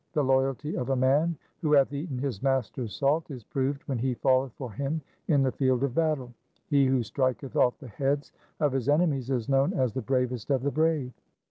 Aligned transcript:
1 0.13 0.25
The 0.25 0.33
loyalty 0.33 0.75
of 0.75 0.89
a 0.89 0.95
man 0.95 1.37
who 1.59 1.73
hath 1.73 1.93
eaten 1.93 2.17
his 2.17 2.41
master's 2.41 2.95
salt 2.95 3.29
is 3.29 3.43
proved 3.43 3.83
when 3.83 3.99
he 3.99 4.15
falleth 4.15 4.51
for 4.53 4.71
him 4.71 4.99
in 5.27 5.43
the 5.43 5.51
field 5.51 5.83
of 5.83 5.93
battle. 5.93 6.33
He 6.65 6.87
who 6.87 7.03
striketh 7.03 7.55
off 7.55 7.77
the 7.77 7.87
heads 7.87 8.31
of 8.59 8.71
his 8.73 8.89
enemies 8.89 9.29
is 9.29 9.47
known 9.47 9.73
as 9.73 9.93
the 9.93 10.01
bravest 10.01 10.49
of 10.49 10.63
the 10.63 10.71
brave. 10.71 11.13